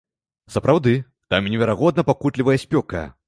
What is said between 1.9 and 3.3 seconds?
пакутлівая спёка.